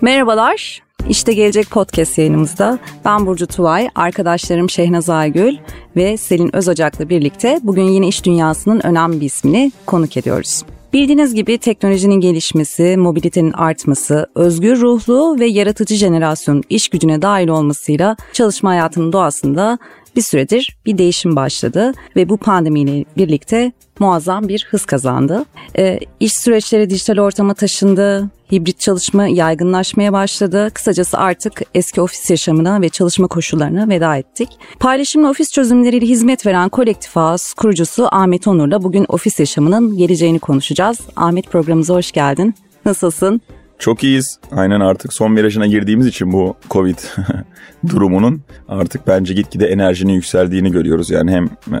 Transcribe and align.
Merhabalar. 0.00 0.82
İşte 1.08 1.32
gelecek 1.32 1.70
podcast 1.70 2.18
yayınımızda 2.18 2.78
ben 3.04 3.26
Burcu 3.26 3.46
Tuvay, 3.46 3.88
arkadaşlarım 3.94 4.70
Şehnaz 4.70 5.08
Aygül 5.08 5.56
ve 5.96 6.16
Selin 6.16 6.56
Özocak'la 6.56 7.08
birlikte 7.08 7.60
bugün 7.62 7.82
yine 7.82 8.08
iş 8.08 8.24
dünyasının 8.24 8.86
önemli 8.86 9.20
bir 9.20 9.26
ismini 9.26 9.72
konuk 9.86 10.16
ediyoruz. 10.16 10.62
Bildiğiniz 10.92 11.34
gibi 11.34 11.58
teknolojinin 11.58 12.20
gelişmesi, 12.20 12.96
mobilitenin 12.96 13.52
artması, 13.52 14.26
özgür 14.34 14.80
ruhlu 14.80 15.40
ve 15.40 15.46
yaratıcı 15.46 15.94
jenerasyonun 15.94 16.62
iş 16.70 16.88
gücüne 16.88 17.22
dahil 17.22 17.48
olmasıyla 17.48 18.16
çalışma 18.32 18.70
hayatının 18.70 19.12
doğasında 19.12 19.78
bir 20.16 20.22
süredir 20.22 20.76
bir 20.86 20.98
değişim 20.98 21.36
başladı 21.36 21.92
ve 22.16 22.28
bu 22.28 22.36
pandemiyle 22.36 23.04
birlikte 23.16 23.72
muazzam 23.98 24.48
bir 24.48 24.66
hız 24.70 24.84
kazandı. 24.84 25.44
E, 25.78 25.98
iş 26.20 26.32
süreçleri 26.32 26.90
dijital 26.90 27.18
ortama 27.18 27.54
taşındı, 27.54 28.30
hibrit 28.52 28.80
çalışma 28.80 29.26
yaygınlaşmaya 29.26 30.12
başladı. 30.12 30.70
Kısacası 30.74 31.18
artık 31.18 31.62
eski 31.74 32.00
ofis 32.00 32.30
yaşamına 32.30 32.80
ve 32.80 32.88
çalışma 32.88 33.26
koşullarına 33.26 33.88
veda 33.88 34.16
ettik. 34.16 34.48
Paylaşımlı 34.78 35.30
ofis 35.30 35.52
çözümleriyle 35.52 36.06
hizmet 36.06 36.46
veren 36.46 36.68
Kolektif 36.68 37.16
Ağız 37.16 37.54
kurucusu 37.54 38.08
Ahmet 38.12 38.48
Onur'la 38.48 38.82
bugün 38.82 39.06
ofis 39.08 39.40
yaşamının 39.40 39.96
geleceğini 39.96 40.38
konuşacağız. 40.38 41.00
Ahmet 41.16 41.46
programımıza 41.46 41.94
hoş 41.94 42.12
geldin. 42.12 42.54
Nasılsın? 42.84 43.40
Çok 43.80 44.04
iyiyiz. 44.04 44.38
Aynen 44.52 44.80
artık 44.80 45.12
son 45.12 45.36
virajına 45.36 45.66
girdiğimiz 45.66 46.06
için 46.06 46.32
bu 46.32 46.56
Covid 46.70 46.98
durumunun 47.88 48.42
artık 48.68 49.06
bence 49.06 49.34
gitgide 49.34 49.66
enerjinin 49.66 50.12
yükseldiğini 50.12 50.72
görüyoruz. 50.72 51.10
Yani 51.10 51.30
hem 51.30 51.44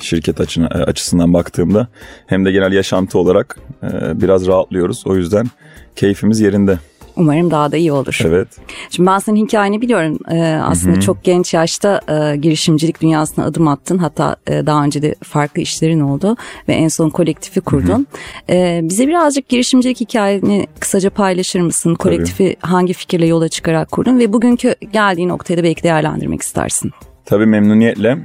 şirket 0.00 0.40
e, 0.40 0.64
açısından 0.64 1.32
baktığımda 1.32 1.88
hem 2.26 2.44
de 2.44 2.52
genel 2.52 2.72
yaşantı 2.72 3.18
olarak 3.18 3.58
e, 3.82 4.20
biraz 4.20 4.46
rahatlıyoruz. 4.46 5.06
O 5.06 5.16
yüzden 5.16 5.46
keyfimiz 5.96 6.40
yerinde. 6.40 6.78
Umarım 7.18 7.50
daha 7.50 7.72
da 7.72 7.76
iyi 7.76 7.92
olur. 7.92 8.20
Evet. 8.24 8.48
Şimdi 8.90 9.06
ben 9.08 9.18
senin 9.18 9.46
hikayeni 9.46 9.80
biliyorum. 9.80 10.18
Ee, 10.30 10.60
aslında 10.62 10.92
Hı-hı. 10.92 11.00
çok 11.00 11.24
genç 11.24 11.54
yaşta 11.54 12.00
e, 12.08 12.36
girişimcilik 12.36 13.00
dünyasına 13.00 13.44
adım 13.44 13.68
attın. 13.68 13.98
Hatta 13.98 14.36
e, 14.46 14.66
daha 14.66 14.84
önce 14.84 15.02
de 15.02 15.14
farklı 15.22 15.62
işlerin 15.62 16.00
oldu 16.00 16.36
ve 16.68 16.72
en 16.72 16.88
son 16.88 17.10
kolektifi 17.10 17.60
kurdun. 17.60 18.06
E, 18.50 18.80
bize 18.82 19.08
birazcık 19.08 19.48
girişimcilik 19.48 20.00
hikayeni 20.00 20.66
kısaca 20.80 21.10
paylaşır 21.10 21.60
mısın? 21.60 21.94
Kolektifi 21.94 22.56
Tabii. 22.60 22.72
hangi 22.72 22.92
fikirle 22.92 23.26
yola 23.26 23.48
çıkarak 23.48 23.90
kurdun 23.90 24.18
ve 24.18 24.32
bugünkü 24.32 24.74
geldiğin 24.92 25.28
noktayı 25.28 25.58
da 25.58 25.62
belki 25.62 25.82
değerlendirmek 25.82 26.42
istersin. 26.42 26.90
Tabii 27.24 27.46
memnuniyetle. 27.46 28.18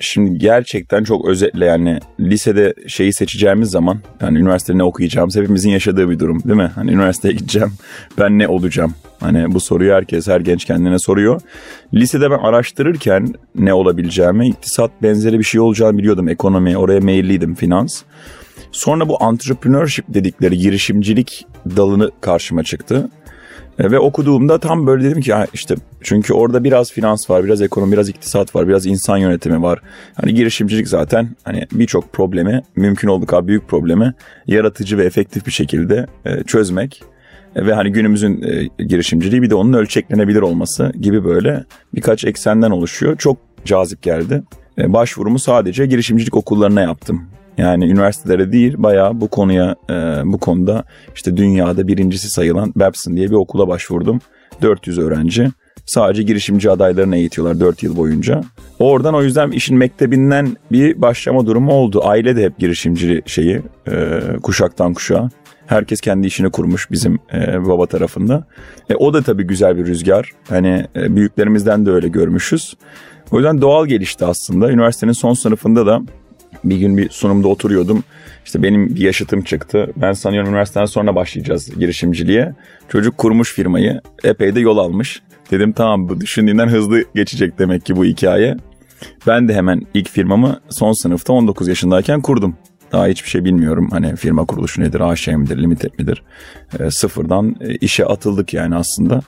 Şimdi 0.00 0.38
gerçekten 0.38 1.04
çok 1.04 1.28
özetle 1.28 1.64
yani 1.64 1.98
lisede 2.20 2.74
şeyi 2.86 3.12
seçeceğimiz 3.12 3.70
zaman 3.70 3.98
yani 4.20 4.38
üniversitede 4.38 4.78
ne 4.78 4.82
okuyacağımız 4.82 5.36
hepimizin 5.36 5.70
yaşadığı 5.70 6.10
bir 6.10 6.18
durum 6.18 6.42
değil 6.44 6.56
mi? 6.56 6.70
Hani 6.74 6.92
üniversiteye 6.92 7.34
gideceğim 7.34 7.72
ben 8.18 8.38
ne 8.38 8.48
olacağım? 8.48 8.94
Hani 9.20 9.54
bu 9.54 9.60
soruyu 9.60 9.92
herkes 9.92 10.28
her 10.28 10.40
genç 10.40 10.64
kendine 10.64 10.98
soruyor. 10.98 11.40
Lisede 11.94 12.30
ben 12.30 12.38
araştırırken 12.38 13.34
ne 13.54 13.74
olabileceğimi 13.74 14.48
iktisat 14.48 14.90
benzeri 15.02 15.38
bir 15.38 15.44
şey 15.44 15.60
olacağını 15.60 15.98
biliyordum 15.98 16.28
ekonomi 16.28 16.76
oraya 16.76 17.00
meyilliydim 17.00 17.54
finans. 17.54 18.02
Sonra 18.72 19.08
bu 19.08 19.18
entrepreneurship 19.20 20.04
dedikleri 20.08 20.58
girişimcilik 20.58 21.46
dalını 21.76 22.10
karşıma 22.20 22.62
çıktı. 22.62 23.10
E, 23.78 23.90
ve 23.90 23.98
okuduğumda 23.98 24.58
tam 24.58 24.86
böyle 24.86 25.04
dedim 25.04 25.20
ki 25.20 25.34
işte 25.54 25.74
çünkü 26.00 26.34
orada 26.34 26.64
biraz 26.64 26.92
finans 26.92 27.30
var, 27.30 27.44
biraz 27.44 27.62
ekonomi, 27.62 27.92
biraz 27.92 28.08
iktisat 28.08 28.54
var, 28.54 28.68
biraz 28.68 28.86
insan 28.86 29.16
yönetimi 29.16 29.62
var. 29.62 29.78
Hani 30.14 30.34
girişimcilik 30.34 30.88
zaten 30.88 31.28
hani 31.44 31.66
birçok 31.72 32.12
problemi, 32.12 32.62
mümkün 32.76 33.08
olduğu 33.08 33.26
kadar 33.26 33.46
büyük 33.46 33.68
problemi 33.68 34.14
yaratıcı 34.46 34.98
ve 34.98 35.04
efektif 35.04 35.46
bir 35.46 35.52
şekilde 35.52 36.06
e, 36.24 36.42
çözmek 36.44 37.02
e, 37.56 37.66
ve 37.66 37.74
hani 37.74 37.92
günümüzün 37.92 38.44
girişimciliği 38.78 39.42
bir 39.42 39.50
de 39.50 39.54
onun 39.54 39.72
ölçeklenebilir 39.72 40.40
olması 40.40 40.92
gibi 41.00 41.24
böyle 41.24 41.64
birkaç 41.94 42.24
eksenden 42.24 42.70
oluşuyor. 42.70 43.16
Çok 43.16 43.36
cazip 43.64 44.02
geldi. 44.02 44.42
Başvurumu 44.78 45.38
sadece 45.38 45.86
girişimcilik 45.86 46.36
okullarına 46.36 46.80
yaptım. 46.80 47.22
Yani 47.58 47.84
üniversitelere 47.84 48.52
değil 48.52 48.74
bayağı 48.78 49.20
bu 49.20 49.28
konuya 49.28 49.76
e, 49.90 49.94
bu 50.24 50.38
konuda 50.38 50.84
işte 51.14 51.36
dünyada 51.36 51.88
birincisi 51.88 52.28
sayılan 52.28 52.72
Babson 52.76 53.16
diye 53.16 53.30
bir 53.30 53.34
okula 53.34 53.68
başvurdum. 53.68 54.20
400 54.62 54.98
öğrenci. 54.98 55.48
Sadece 55.86 56.22
girişimci 56.22 56.70
adaylarını 56.70 57.16
eğitiyorlar 57.16 57.60
4 57.60 57.82
yıl 57.82 57.96
boyunca. 57.96 58.40
Oradan 58.78 59.14
o 59.14 59.22
yüzden 59.22 59.50
işin 59.50 59.76
mektebinden 59.76 60.56
bir 60.72 61.02
başlama 61.02 61.46
durumu 61.46 61.72
oldu. 61.72 62.00
Aile 62.04 62.36
de 62.36 62.44
hep 62.44 62.58
girişimci 62.58 63.22
şeyi 63.26 63.62
e, 63.88 64.20
kuşaktan 64.42 64.94
kuşağa. 64.94 65.28
Herkes 65.66 66.00
kendi 66.00 66.26
işini 66.26 66.50
kurmuş 66.50 66.90
bizim 66.90 67.18
e, 67.34 67.66
baba 67.66 67.86
tarafında. 67.86 68.44
E, 68.90 68.94
o 68.94 69.14
da 69.14 69.22
tabii 69.22 69.46
güzel 69.46 69.76
bir 69.76 69.86
rüzgar. 69.86 70.30
Hani 70.48 70.86
e, 70.96 71.16
büyüklerimizden 71.16 71.86
de 71.86 71.90
öyle 71.90 72.08
görmüşüz. 72.08 72.74
O 73.30 73.36
yüzden 73.36 73.60
doğal 73.60 73.86
gelişti 73.86 74.24
aslında. 74.24 74.70
Üniversitenin 74.70 75.12
son 75.12 75.34
sınıfında 75.34 75.86
da 75.86 76.02
bir 76.64 76.76
gün 76.76 76.96
bir 76.96 77.10
sunumda 77.10 77.48
oturuyordum. 77.48 78.04
İşte 78.44 78.62
benim 78.62 78.96
bir 78.96 79.00
yaşıtım 79.00 79.42
çıktı. 79.42 79.92
Ben 79.96 80.12
sanıyorum 80.12 80.50
üniversiteden 80.50 80.86
sonra 80.86 81.14
başlayacağız 81.14 81.78
girişimciliğe. 81.78 82.54
Çocuk 82.88 83.18
kurmuş 83.18 83.54
firmayı. 83.54 84.00
Epey 84.24 84.54
de 84.54 84.60
yol 84.60 84.78
almış. 84.78 85.22
Dedim 85.50 85.72
tamam 85.72 86.08
bu 86.08 86.20
düşündüğünden 86.20 86.68
hızlı 86.68 87.04
geçecek 87.14 87.58
demek 87.58 87.86
ki 87.86 87.96
bu 87.96 88.04
hikaye. 88.04 88.56
Ben 89.26 89.48
de 89.48 89.54
hemen 89.54 89.82
ilk 89.94 90.08
firmamı 90.08 90.60
son 90.68 90.92
sınıfta 90.92 91.32
19 91.32 91.68
yaşındayken 91.68 92.20
kurdum. 92.20 92.56
Daha 92.92 93.06
hiçbir 93.06 93.30
şey 93.30 93.44
bilmiyorum. 93.44 93.88
Hani 93.90 94.16
firma 94.16 94.44
kuruluşu 94.44 94.80
nedir, 94.80 95.00
AŞ 95.00 95.28
midir, 95.28 95.62
limited 95.62 95.90
midir? 95.98 96.22
E, 96.80 96.90
sıfırdan 96.90 97.56
işe 97.80 98.06
atıldık 98.06 98.54
yani 98.54 98.74
aslında. 98.74 99.20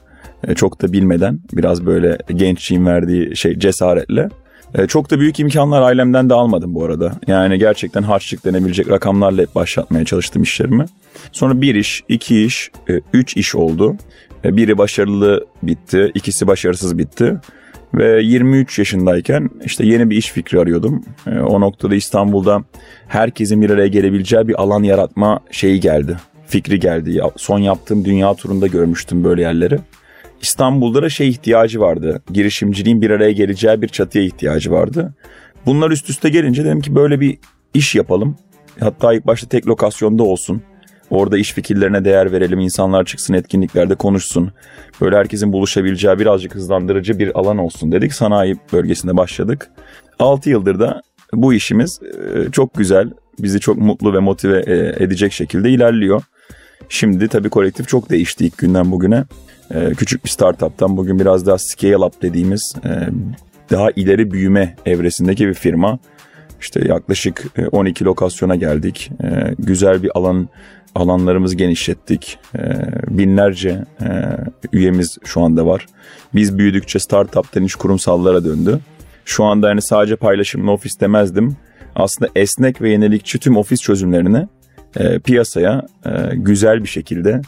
E, 0.49 0.55
çok 0.55 0.83
da 0.83 0.93
bilmeden 0.93 1.41
biraz 1.53 1.87
böyle 1.87 2.19
gençliğin 2.35 2.87
verdiği 2.87 3.37
şey 3.37 3.59
cesaretle. 3.59 4.29
E, 4.75 4.87
çok 4.87 5.11
da 5.11 5.21
büyük 5.21 5.41
imkanlar 5.41 5.83
ailemden 5.83 6.31
de 6.31 6.35
almadım 6.35 6.75
bu 6.75 6.85
arada. 6.85 7.13
Yani 7.27 7.59
gerçekten 7.59 8.03
harçlık 8.03 8.45
denebilecek 8.45 8.91
rakamlarla 8.91 9.43
hep 9.43 9.55
başlatmaya 9.55 10.05
çalıştım 10.05 10.43
işlerimi. 10.43 10.85
Sonra 11.33 11.61
bir 11.61 11.75
iş, 11.75 12.03
iki 12.09 12.45
iş, 12.45 12.71
e, 12.91 13.01
üç 13.13 13.37
iş 13.37 13.55
oldu. 13.55 13.97
E, 14.45 14.57
biri 14.57 14.79
başarılı 14.79 15.47
bitti, 15.63 16.11
ikisi 16.15 16.47
başarısız 16.47 16.99
bitti. 16.99 17.37
Ve 17.95 18.23
23 18.23 18.79
yaşındayken 18.79 19.51
işte 19.65 19.87
yeni 19.87 20.11
bir 20.11 20.17
iş 20.17 20.31
fikri 20.31 20.61
arıyordum. 20.61 21.05
E, 21.27 21.41
o 21.41 21.61
noktada 21.61 21.95
İstanbul'da 21.95 22.65
herkesin 23.09 23.63
bir 23.63 23.71
araya 23.71 23.89
gelebileceği 23.89 24.49
bir 24.49 24.63
alan 24.63 24.83
yaratma 24.83 25.41
şeyi 25.51 25.81
geldi. 25.81 26.17
Fikri 26.47 26.81
geldi. 26.81 27.21
Son 27.37 27.59
yaptığım 27.59 28.05
dünya 28.05 28.35
turunda 28.35 28.67
görmüştüm 28.67 29.25
böyle 29.25 29.43
yerleri. 29.43 29.79
İstanbul'da 30.41 31.03
da 31.03 31.09
şey 31.09 31.29
ihtiyacı 31.29 31.81
vardı. 31.81 32.23
Girişimciliğin 32.33 33.03
bir 33.03 33.11
araya 33.11 33.33
geleceği 33.33 33.83
bir 33.83 33.89
çatıya 33.89 34.25
ihtiyacı 34.25 34.71
vardı. 34.71 35.15
Bunlar 35.67 35.91
üst 35.91 36.11
üste 36.11 36.29
gelince 36.29 36.65
dedim 36.65 36.81
ki 36.81 36.95
böyle 36.95 37.21
bir 37.21 37.39
iş 37.75 37.95
yapalım. 37.95 38.37
Hatta 38.81 39.15
ilk 39.15 39.27
başta 39.27 39.49
tek 39.49 39.67
lokasyonda 39.67 40.23
olsun. 40.23 40.63
Orada 41.11 41.39
iş 41.39 41.53
fikirlerine 41.53 42.05
değer 42.05 42.33
verelim. 42.33 42.61
insanlar 42.61 43.05
çıksın 43.05 43.35
etkinliklerde 43.35 43.95
konuşsun. 43.95 44.53
Böyle 45.01 45.17
herkesin 45.17 45.53
buluşabileceği 45.53 46.19
birazcık 46.19 46.55
hızlandırıcı 46.55 47.19
bir 47.19 47.39
alan 47.39 47.59
olsun 47.59 47.93
dedik. 47.93 48.13
Sanayi 48.13 48.57
bölgesinde 48.73 49.17
başladık. 49.17 49.71
6 50.19 50.51
yıldır 50.51 50.81
da 50.81 51.03
bu 51.35 51.55
işimiz 51.55 52.01
e, 52.03 52.51
çok 52.51 52.75
güzel. 52.75 53.11
Bizi 53.39 53.61
çok 53.61 53.79
mutlu 53.79 54.15
ve 54.15 54.19
motive 54.19 54.63
e, 54.67 55.05
edecek 55.05 55.33
şekilde 55.33 55.71
ilerliyor. 55.71 56.23
Şimdi 56.89 57.29
tabii 57.29 57.49
kolektif 57.49 57.89
çok 57.89 58.11
değişti 58.11 58.47
ilk 58.47 58.59
günden 58.59 58.91
bugüne. 58.91 59.25
Ee, 59.75 59.93
küçük 59.97 60.25
bir 60.25 60.31
startuptan 60.31 60.97
bugün 60.97 61.19
biraz 61.19 61.47
daha 61.47 61.59
scale 61.59 61.97
up 61.97 62.23
dediğimiz 62.23 62.75
e, 62.85 62.91
daha 63.71 63.91
ileri 63.91 64.31
büyüme 64.31 64.77
evresindeki 64.87 65.49
bir 65.49 65.55
firma. 65.55 65.99
İşte 66.61 66.89
yaklaşık 66.89 67.45
12 67.73 68.05
e, 68.05 68.07
lokasyona 68.07 68.57
geldik. 68.57 69.11
E, 69.23 69.55
güzel 69.59 70.03
bir 70.03 70.11
alan 70.19 70.49
alanlarımızı 70.95 71.57
genişlettik. 71.57 72.39
binlerce 73.09 73.85
üyemiz 74.73 75.19
şu 75.25 75.41
anda 75.41 75.67
var. 75.67 75.87
Biz 76.35 76.59
büyüdükçe 76.59 76.99
startup'tan 76.99 77.65
iş 77.65 77.75
kurumsallara 77.75 78.45
döndü. 78.45 78.79
Şu 79.25 79.45
anda 79.45 79.69
yani 79.69 79.83
sadece 79.83 80.17
paylaşımlı 80.17 80.71
ofis 80.71 81.01
demezdim. 81.01 81.57
Aslında 81.95 82.31
esnek 82.37 82.83
ve 82.83 82.91
yenilikçi 82.91 83.39
tüm 83.39 83.57
ofis 83.57 83.81
çözümlerini 83.81 84.47
piyasaya 85.25 85.87
güzel 86.35 86.83
bir 86.83 86.89
şekilde 86.89 87.41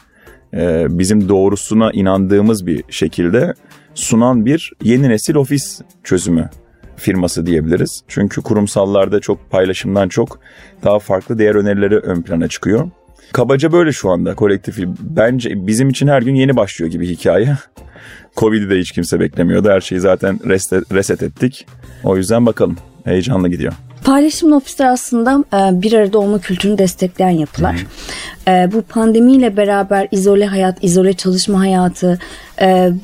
e, 0.54 0.86
bizim 0.98 1.28
doğrusuna 1.28 1.90
inandığımız 1.92 2.66
bir 2.66 2.84
şekilde 2.88 3.54
sunan 3.94 4.46
bir 4.46 4.72
yeni 4.82 5.08
nesil 5.08 5.34
ofis 5.34 5.80
çözümü 6.04 6.50
firması 6.96 7.46
diyebiliriz. 7.46 8.02
Çünkü 8.08 8.42
kurumsallarda 8.42 9.20
çok 9.20 9.50
paylaşımdan 9.50 10.08
çok 10.08 10.40
daha 10.84 10.98
farklı 10.98 11.38
değer 11.38 11.54
önerileri 11.54 11.96
ön 11.96 12.22
plana 12.22 12.48
çıkıyor. 12.48 12.90
Kabaca 13.32 13.72
böyle 13.72 13.92
şu 13.92 14.10
anda 14.10 14.34
kolektif. 14.34 14.78
Bence 15.00 15.66
bizim 15.66 15.88
için 15.88 16.08
her 16.08 16.22
gün 16.22 16.34
yeni 16.34 16.56
başlıyor 16.56 16.90
gibi 16.90 17.08
hikaye. 17.08 17.56
Covid'i 18.36 18.70
de 18.70 18.78
hiç 18.78 18.92
kimse 18.92 19.20
beklemiyordu. 19.20 19.68
Her 19.70 19.80
şeyi 19.80 20.00
zaten 20.00 20.40
reset, 20.48 20.92
reset 20.92 21.22
ettik. 21.22 21.66
O 22.04 22.16
yüzden 22.16 22.46
bakalım. 22.46 22.76
Heyecanlı 23.04 23.48
gidiyor. 23.48 23.72
Paylaşımlı 24.04 24.56
ofisler 24.56 24.86
aslında 24.86 25.44
e, 25.54 25.82
bir 25.82 25.92
arada 25.92 26.18
olma 26.18 26.38
kültürünü 26.38 26.78
destekleyen 26.78 27.30
yapılar. 27.30 27.76
Hmm. 27.76 28.72
Bu 28.72 28.82
pandemiyle 28.82 29.56
beraber 29.56 30.08
izole 30.10 30.46
hayat, 30.46 30.84
izole 30.84 31.12
çalışma 31.12 31.60
hayatı 31.60 32.18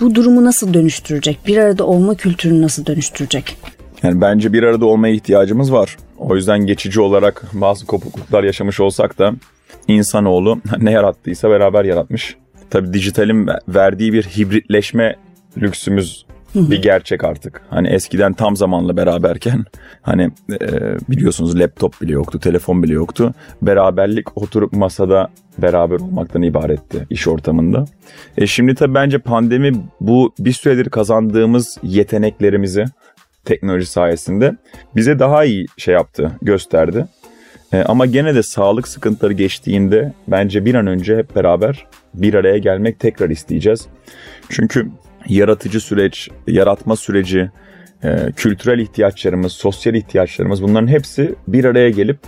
bu 0.00 0.14
durumu 0.14 0.44
nasıl 0.44 0.74
dönüştürecek? 0.74 1.38
Bir 1.46 1.56
arada 1.56 1.84
olma 1.84 2.14
kültürünü 2.14 2.62
nasıl 2.62 2.86
dönüştürecek? 2.86 3.56
Yani 4.02 4.20
bence 4.20 4.52
bir 4.52 4.62
arada 4.62 4.86
olmaya 4.86 5.14
ihtiyacımız 5.14 5.72
var. 5.72 5.96
O 6.18 6.36
yüzden 6.36 6.66
geçici 6.66 7.00
olarak 7.00 7.44
bazı 7.52 7.86
kopukluklar 7.86 8.44
yaşamış 8.44 8.80
olsak 8.80 9.18
da 9.18 9.32
insanoğlu 9.88 10.60
ne 10.78 10.90
yarattıysa 10.90 11.50
beraber 11.50 11.84
yaratmış. 11.84 12.36
Tabii 12.70 12.92
dijitalin 12.92 13.48
verdiği 13.68 14.12
bir 14.12 14.22
hibritleşme 14.22 15.16
lüksümüz 15.56 16.26
bir 16.54 16.82
gerçek 16.82 17.24
artık. 17.24 17.62
Hani 17.70 17.88
eskiden 17.88 18.32
tam 18.32 18.56
zamanlı 18.56 18.96
beraberken 18.96 19.64
hani 20.02 20.30
e, 20.60 20.68
biliyorsunuz 21.08 21.60
laptop 21.60 22.00
bile 22.00 22.12
yoktu, 22.12 22.40
telefon 22.40 22.82
bile 22.82 22.92
yoktu. 22.92 23.34
Beraberlik 23.62 24.38
oturup 24.38 24.72
masada 24.72 25.28
beraber 25.58 25.96
olmaktan 25.96 26.42
ibaretti 26.42 27.06
iş 27.10 27.28
ortamında. 27.28 27.84
E 28.38 28.46
şimdi 28.46 28.74
tabii 28.74 28.94
bence 28.94 29.18
pandemi 29.18 29.72
bu 30.00 30.34
bir 30.38 30.52
süredir 30.52 30.90
kazandığımız 30.90 31.78
yeteneklerimizi 31.82 32.84
teknoloji 33.44 33.86
sayesinde 33.86 34.56
bize 34.96 35.18
daha 35.18 35.44
iyi 35.44 35.66
şey 35.76 35.94
yaptı, 35.94 36.32
gösterdi. 36.42 37.06
E, 37.72 37.82
ama 37.82 38.06
gene 38.06 38.34
de 38.34 38.42
sağlık 38.42 38.88
sıkıntıları 38.88 39.32
geçtiğinde 39.32 40.12
bence 40.28 40.64
bir 40.64 40.74
an 40.74 40.86
önce 40.86 41.16
hep 41.16 41.36
beraber 41.36 41.86
bir 42.14 42.34
araya 42.34 42.58
gelmek 42.58 43.00
tekrar 43.00 43.30
isteyeceğiz. 43.30 43.86
Çünkü 44.48 44.88
yaratıcı 45.26 45.80
süreç, 45.80 46.28
yaratma 46.46 46.96
süreci, 46.96 47.50
e, 48.04 48.32
kültürel 48.36 48.78
ihtiyaçlarımız, 48.78 49.52
sosyal 49.52 49.94
ihtiyaçlarımız 49.94 50.62
bunların 50.62 50.88
hepsi 50.88 51.34
bir 51.48 51.64
araya 51.64 51.90
gelip 51.90 52.18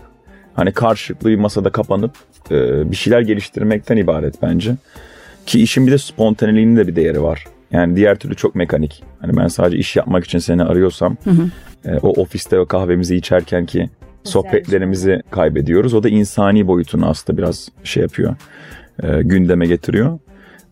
hani 0.55 0.73
karşılıklı 0.73 1.31
bir 1.31 1.37
masada 1.37 1.71
kapanıp 1.71 2.13
e, 2.51 2.91
bir 2.91 2.97
şeyler 2.97 3.21
geliştirmekten 3.21 3.97
ibaret 3.97 4.43
bence. 4.43 4.75
Ki 5.47 5.63
işin 5.63 5.87
bir 5.87 5.93
de 5.93 5.99
spontaneliğinin 5.99 6.77
de 6.77 6.87
bir 6.87 6.97
değeri 6.97 7.23
var. 7.23 7.45
Yani 7.73 7.97
diğer 7.97 8.19
türlü 8.19 8.37
çok 8.37 8.55
mekanik. 8.55 9.03
Hani 9.21 9.37
ben 9.37 9.49
sadece 9.49 9.77
iş 9.77 9.97
yapmak 9.97 10.25
için 10.25 10.39
seni 10.39 10.63
arıyorsam 10.63 11.17
hı 11.25 11.31
hı. 11.31 11.51
E, 11.85 11.99
o 11.99 12.09
ofiste 12.09 12.59
o 12.59 12.67
kahvemizi 12.67 13.17
içerken 13.17 13.67
ki 13.67 13.91
sohbetlerimizi 14.25 15.23
kaybediyoruz. 15.31 15.95
O 15.95 16.03
da 16.03 16.09
insani 16.09 16.67
boyutunu 16.67 17.09
aslında 17.09 17.39
biraz 17.39 17.69
şey 17.85 18.03
yapıyor. 18.03 18.37
E, 19.03 19.23
gündeme 19.23 19.67
getiriyor. 19.67 20.19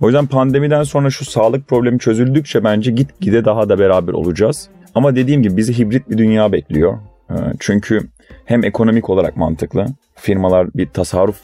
O 0.00 0.06
yüzden 0.06 0.26
pandemiden 0.26 0.82
sonra 0.82 1.10
şu 1.10 1.24
sağlık 1.24 1.68
problemi 1.68 1.98
çözüldükçe 1.98 2.64
bence 2.64 2.90
git 2.90 3.20
gide 3.20 3.44
daha 3.44 3.68
da 3.68 3.78
beraber 3.78 4.12
olacağız. 4.12 4.68
Ama 4.94 5.16
dediğim 5.16 5.42
gibi 5.42 5.56
bizi 5.56 5.78
hibrit 5.78 6.10
bir 6.10 6.18
dünya 6.18 6.52
bekliyor. 6.52 6.98
E, 7.30 7.34
çünkü 7.60 8.00
hem 8.44 8.64
ekonomik 8.64 9.10
olarak 9.10 9.36
mantıklı. 9.36 9.86
Firmalar 10.14 10.68
bir 10.74 10.86
tasarruf 10.86 11.40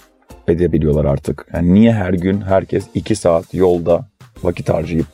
edebiliyorlar 0.49 1.05
artık. 1.05 1.47
Yani 1.55 1.75
niye 1.75 1.93
her 1.93 2.13
gün 2.13 2.41
herkes 2.41 2.85
iki 2.95 3.17
saat 3.17 3.55
yolda 3.55 4.09
vakit 4.43 4.69
harcayıp, 4.69 5.07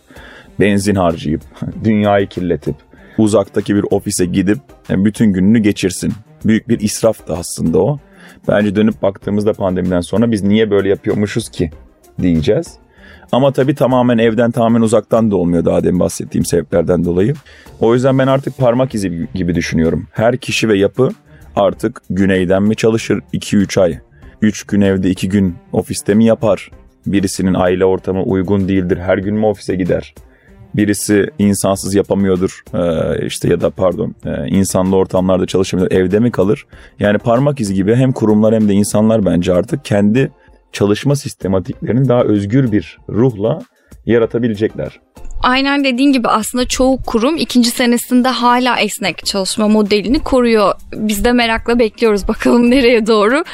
benzin 0.61 0.95
harcayıp, 0.95 1.43
dünyayı 1.85 2.27
kirletip, 2.27 2.75
uzaktaki 3.19 3.75
bir 3.75 3.85
ofise 3.91 4.27
gidip 4.27 4.59
bütün 4.91 5.33
gününü 5.33 5.59
geçirsin. 5.59 6.13
Büyük 6.45 6.69
bir 6.69 6.81
israf 6.81 7.29
da 7.29 7.39
aslında 7.39 7.79
o. 7.79 7.99
Bence 8.49 8.77
dönüp 8.77 9.03
baktığımızda 9.03 9.53
pandemiden 9.53 10.01
sonra 10.01 10.31
biz 10.31 10.43
niye 10.43 10.71
böyle 10.71 10.89
yapıyormuşuz 10.89 11.49
ki 11.49 11.71
diyeceğiz. 12.23 12.79
Ama 13.33 13.53
tabii 13.53 13.75
tamamen 13.75 14.19
evden 14.19 14.51
tamamen 14.51 14.81
uzaktan 14.81 15.31
da 15.31 15.37
olmuyor 15.37 15.65
daha 15.65 15.85
demin 15.85 16.01
bahsettiğim 16.01 16.45
sebeplerden 16.45 17.05
dolayı. 17.05 17.35
O 17.81 17.95
yüzden 17.95 18.19
ben 18.19 18.27
artık 18.27 18.59
parmak 18.59 18.95
izi 18.95 19.29
gibi 19.35 19.55
düşünüyorum. 19.55 20.07
Her 20.13 20.37
kişi 20.37 20.69
ve 20.69 20.79
yapı 20.79 21.11
artık 21.57 22.03
güneyden 22.11 22.63
mi 22.63 22.77
çalışır 22.77 23.21
2-3 23.33 23.81
ay? 23.81 23.99
3 24.43 24.65
gün 24.65 24.81
evde 24.81 25.11
2 25.11 25.29
gün 25.29 25.55
ofiste 25.73 26.15
mi 26.15 26.25
yapar? 26.25 26.71
Birisinin 27.07 27.55
aile 27.55 27.85
ortamı 27.85 28.23
uygun 28.23 28.69
değildir 28.69 28.99
her 28.99 29.19
gün 29.19 29.35
mü 29.35 29.47
ofise 29.47 29.75
gider? 29.75 30.15
Birisi 30.75 31.27
insansız 31.39 31.95
yapamıyordur 31.95 32.63
ee, 32.75 33.27
işte 33.27 33.49
ya 33.49 33.61
da 33.61 33.71
pardon 33.71 34.15
e, 34.25 34.49
insanlı 34.49 34.97
ortamlarda 34.97 35.47
çalışamıyor 35.47 35.93
evde 35.93 36.19
mi 36.19 36.31
kalır? 36.31 36.67
Yani 37.01 37.19
parmak 37.19 37.61
izi 37.61 37.75
gibi 37.75 37.95
hem 37.95 38.13
kurumlar 38.13 38.55
hem 38.55 38.69
de 38.69 38.73
insanlar 38.73 39.25
bence 39.25 39.55
artık 39.55 39.85
kendi 39.85 40.31
çalışma 40.73 41.17
sistematiklerini 41.17 42.09
daha 42.09 42.23
özgür 42.23 42.73
bir 42.73 42.99
ruhla 43.09 43.61
yaratabilecekler. 44.07 45.01
Aynen 45.43 45.85
dediğin 45.85 46.13
gibi 46.13 46.29
aslında 46.29 46.69
çoğu 46.69 47.03
kurum 47.07 47.37
ikinci 47.37 47.71
senesinde 47.71 48.29
hala 48.29 48.81
esnek 48.81 49.27
çalışma 49.27 49.69
modelini 49.69 50.19
koruyor. 50.19 50.75
Biz 50.93 51.25
de 51.25 51.33
merakla 51.33 51.79
bekliyoruz 51.79 52.29
bakalım 52.29 52.71
nereye 52.71 53.07
doğru 53.07 53.45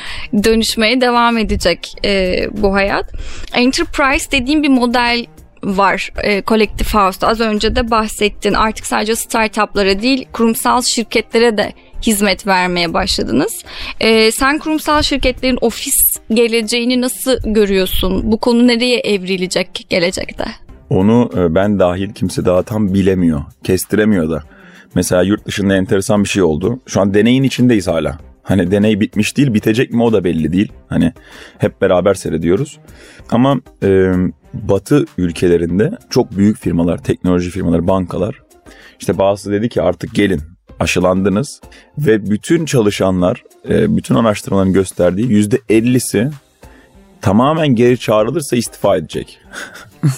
dönüşmeye 0.45 1.01
devam 1.01 1.39
edecek 1.39 1.95
e, 2.05 2.47
bu 2.53 2.75
hayat. 2.75 3.13
Enterprise 3.55 4.31
dediğim 4.33 4.63
bir 4.63 4.69
model 4.69 5.27
var 5.65 6.13
e, 6.23 6.43
Collective 6.43 6.89
House'da. 6.99 7.29
Az 7.29 7.41
önce 7.41 7.77
de 7.77 7.91
bahsettin. 7.91 8.55
Artık 8.55 8.87
sadece 8.87 9.17
startuplara 9.17 10.03
değil 10.03 10.29
kurumsal 10.33 10.83
şirketlere 10.83 11.59
de 11.59 11.73
hizmet 12.03 12.47
vermeye 12.47 12.95
başladınız. 12.95 13.65
E, 14.01 14.31
sen 14.31 14.59
kurumsal 14.59 15.03
şirketlerin 15.03 15.59
ofis 15.61 15.95
geleceğini 16.35 17.01
nasıl 17.01 17.37
görüyorsun? 17.45 18.33
Bu 18.33 18.39
konu 18.39 18.67
nereye 18.67 18.99
evrilecek 18.99 19.87
gelecekte? 19.89 20.45
Onu 20.91 21.31
e, 21.37 21.55
ben 21.55 21.79
dahil 21.79 22.13
kimse 22.13 22.45
daha 22.45 22.63
tam 22.63 22.95
bilemiyor, 22.95 23.43
kestiremiyor 23.65 24.31
da. 24.31 24.43
Mesela 24.95 25.23
yurt 25.23 25.47
dışında 25.47 25.77
enteresan 25.77 26.25
bir 26.25 26.29
şey 26.29 26.43
oldu. 26.43 26.81
Şu 26.87 27.01
an 27.01 27.15
deneyin 27.15 27.43
içindeyiz 27.43 27.89
hala. 27.89 28.19
Hani 28.43 28.71
deney 28.71 29.01
bitmiş 29.01 29.37
değil, 29.37 29.55
bitecek 29.55 29.93
mi 29.93 30.03
o 30.03 30.13
da 30.13 30.25
belli 30.25 30.53
değil. 30.53 30.73
Hani 30.89 31.13
hep 31.59 31.81
beraber 31.81 32.15
seyrediyoruz. 32.15 32.79
Ama 33.31 33.61
e, 33.83 34.13
Batı 34.55 35.05
ülkelerinde 35.19 35.91
çok 36.11 36.37
büyük 36.37 36.59
firmalar, 36.59 36.99
teknoloji 36.99 37.51
firmaları, 37.51 37.89
bankalar 37.89 38.47
işte 39.01 39.19
bazısı 39.19 39.53
dedi 39.53 39.69
ki 39.69 39.83
artık 39.83 40.15
gelin 40.15 40.41
aşılandınız 40.81 41.61
ve 41.99 42.31
bütün 42.31 42.65
çalışanlar 42.65 43.43
e, 43.69 43.97
bütün 43.97 44.15
araştırmaların 44.15 44.73
gösterdiği 44.73 45.31
yüzde 45.33 45.61
ellisi 45.69 46.31
tamamen 47.21 47.69
geri 47.69 47.99
çağrılırsa 47.99 48.57
istifa 48.57 48.97
edecek. 48.97 49.39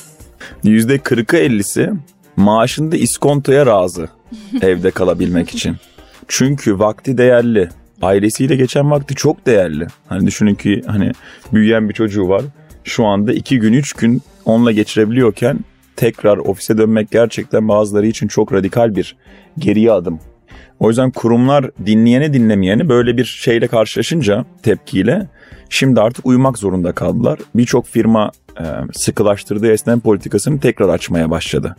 Yüzde 0.63 0.99
kırkı 0.99 1.37
ellisi 1.37 1.93
maaşında 2.37 2.97
iskontoya 2.97 3.67
razı 3.67 4.09
evde 4.63 4.91
kalabilmek 4.91 5.55
için. 5.55 5.77
Çünkü 6.29 6.79
vakti 6.79 7.19
değerli. 7.19 7.69
Ailesiyle 8.03 8.57
geçen 8.57 8.91
vakti 8.91 9.15
çok 9.15 9.47
değerli. 9.47 9.87
Hani 10.09 10.27
düşünün 10.27 10.55
ki 10.55 10.83
hani 10.87 11.13
büyüyen 11.53 11.89
bir 11.89 11.95
çocuğu 11.95 12.29
var. 12.29 12.43
Şu 12.85 13.05
anda 13.05 13.33
iki 13.33 13.59
gün 13.59 13.73
üç 13.73 13.93
gün 13.93 14.23
onunla 14.45 14.73
geçirebiliyorken 14.73 15.59
tekrar 15.97 16.37
ofise 16.37 16.79
dönmek 16.79 17.11
gerçekten 17.11 17.69
bazıları 17.69 18.07
için 18.07 18.29
çok 18.29 18.53
radikal 18.53 18.97
bir 18.97 19.17
geriye 19.59 19.93
adım. 19.93 20.21
O 20.81 20.89
yüzden 20.89 21.11
kurumlar 21.11 21.71
dinleyeni 21.87 22.33
dinlemeyeni 22.33 22.89
böyle 22.89 23.17
bir 23.17 23.25
şeyle 23.25 23.67
karşılaşınca 23.67 24.45
tepkiyle 24.63 25.29
şimdi 25.69 26.01
artık 26.01 26.27
uyumak 26.27 26.59
zorunda 26.59 26.93
kaldılar. 26.93 27.39
Birçok 27.55 27.87
firma 27.87 28.31
e, 28.61 28.65
sıkılaştırdığı 28.93 29.73
esnem 29.73 30.01
politikasını 30.01 30.61
tekrar 30.61 30.89
açmaya 30.89 31.31
başladı. 31.31 31.77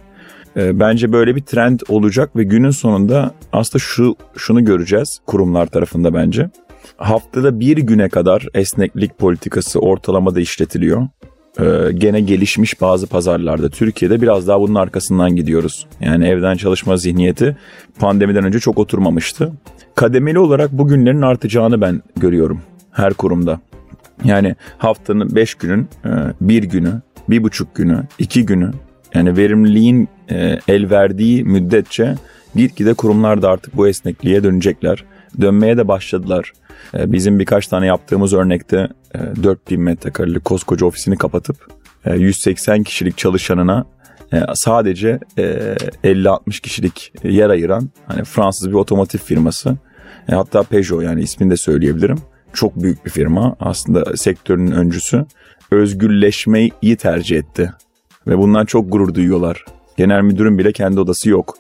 E, 0.57 0.79
bence 0.79 1.11
böyle 1.11 1.35
bir 1.35 1.41
trend 1.41 1.79
olacak 1.89 2.35
ve 2.35 2.43
günün 2.43 2.69
sonunda 2.69 3.31
aslında 3.53 3.83
şu 3.83 4.15
şunu 4.37 4.65
göreceğiz 4.65 5.19
kurumlar 5.25 5.65
tarafında 5.65 6.13
bence. 6.13 6.49
Haftada 6.97 7.59
bir 7.59 7.77
güne 7.77 8.09
kadar 8.09 8.47
esneklik 8.53 9.17
politikası 9.17 9.79
ortalamada 9.79 10.39
işletiliyor. 10.39 11.07
Ee, 11.61 11.91
gene 11.91 12.21
gelişmiş 12.21 12.81
bazı 12.81 13.07
pazarlarda 13.07 13.69
Türkiye'de 13.69 14.21
biraz 14.21 14.47
daha 14.47 14.61
bunun 14.61 14.75
arkasından 14.75 15.35
gidiyoruz. 15.35 15.87
Yani 16.01 16.27
evden 16.27 16.57
çalışma 16.57 16.97
zihniyeti 16.97 17.57
pandemiden 17.99 18.43
önce 18.43 18.59
çok 18.59 18.77
oturmamıştı. 18.77 19.51
Kademeli 19.95 20.39
olarak 20.39 20.71
bu 20.71 20.87
günlerin 20.87 21.21
artacağını 21.21 21.81
ben 21.81 22.01
görüyorum 22.15 22.61
her 22.91 23.13
kurumda. 23.13 23.59
Yani 24.23 24.55
haftanın 24.77 25.35
5 25.35 25.55
günün 25.55 25.89
e, 26.05 26.09
bir 26.41 26.63
günü, 26.63 27.01
bir 27.29 27.43
buçuk 27.43 27.75
günü, 27.75 28.03
iki 28.19 28.45
günü 28.45 28.71
yani 29.13 29.37
verimliliğin 29.37 30.07
e, 30.31 30.59
el 30.67 30.89
verdiği 30.89 31.43
müddetçe 31.43 32.15
gitgide 32.55 32.93
kurumlar 32.93 33.41
da 33.41 33.49
artık 33.49 33.77
bu 33.77 33.87
esnekliğe 33.87 34.43
dönecekler. 34.43 35.03
Dönmeye 35.41 35.77
de 35.77 35.88
başladılar. 35.88 36.53
E, 36.93 37.12
bizim 37.12 37.39
birkaç 37.39 37.67
tane 37.67 37.86
yaptığımız 37.86 38.33
örnekte 38.33 38.88
4000 39.43 39.81
metrekarelik 39.81 40.45
koskoca 40.45 40.86
ofisini 40.86 41.17
kapatıp 41.17 41.67
180 42.05 42.83
kişilik 42.83 43.17
çalışanına 43.17 43.86
sadece 44.53 45.19
50-60 45.38 46.62
kişilik 46.62 47.13
yer 47.24 47.50
ayıran 47.50 47.89
hani 48.07 48.24
Fransız 48.24 48.69
bir 48.69 48.74
otomotiv 48.74 49.19
firması. 49.19 49.77
Hatta 50.29 50.63
Peugeot 50.63 51.03
yani 51.03 51.21
ismini 51.21 51.51
de 51.51 51.57
söyleyebilirim 51.57 52.17
çok 52.53 52.83
büyük 52.83 53.05
bir 53.05 53.09
firma 53.09 53.55
aslında 53.59 54.17
sektörün 54.17 54.71
öncüsü 54.71 55.25
özgürleşmeyi 55.71 56.95
tercih 57.00 57.38
etti. 57.38 57.74
Ve 58.27 58.38
bundan 58.38 58.65
çok 58.65 58.91
gurur 58.91 59.13
duyuyorlar. 59.13 59.65
Genel 59.98 60.21
müdürün 60.21 60.57
bile 60.57 60.71
kendi 60.71 61.00
odası 61.00 61.29
yok. 61.29 61.57